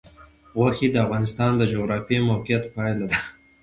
غوښې 0.57 0.87
د 0.91 0.95
افغانستان 1.05 1.51
د 1.57 1.61
جغرافیایي 1.73 2.25
موقیعت 2.29 2.63
پایله 2.75 3.05
ده. 3.11 3.17